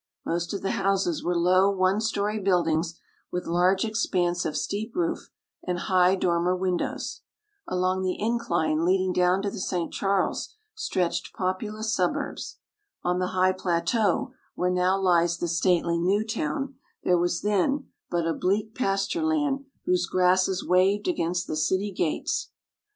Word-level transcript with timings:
Most 0.25 0.51
of 0.51 0.63
the 0.63 0.71
houses 0.71 1.23
were 1.23 1.37
low, 1.37 1.69
one 1.69 2.01
story 2.01 2.39
buildings, 2.39 2.99
with 3.31 3.45
large 3.45 3.85
expanse 3.85 4.45
of 4.45 4.57
steep 4.57 4.95
roof, 4.95 5.29
and 5.63 5.77
high 5.77 6.15
dormer 6.15 6.55
windows. 6.55 7.21
Along 7.67 8.01
the 8.01 8.19
incline 8.19 8.83
leading 8.83 9.13
down 9.13 9.43
to 9.43 9.51
the 9.51 9.59
St. 9.59 9.93
Charles 9.93 10.55
stretched 10.73 11.33
populous 11.35 11.93
suburbs. 11.93 12.57
On 13.03 13.19
the 13.19 13.27
high 13.37 13.51
plateau 13.51 14.33
where 14.55 14.71
now 14.71 14.97
lies 14.99 15.37
the 15.37 15.47
stately 15.47 15.99
New 15.99 16.25
Town, 16.25 16.73
there 17.03 17.19
was 17.19 17.43
then 17.43 17.91
but 18.09 18.25
a 18.25 18.33
bleak 18.33 18.73
pasture 18.73 19.21
land 19.23 19.65
whose 19.85 20.07
grasses 20.07 20.65
waved 20.65 21.07
against 21.07 21.45
the 21.45 21.55
city 21.55 21.91
gates. 21.91 22.49